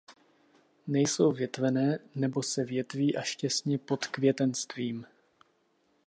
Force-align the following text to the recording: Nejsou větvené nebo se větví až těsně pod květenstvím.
Nejsou 0.87 1.31
větvené 1.31 1.99
nebo 2.15 2.43
se 2.43 2.63
větví 2.65 3.17
až 3.17 3.35
těsně 3.35 3.77
pod 3.77 4.07
květenstvím. 4.07 5.05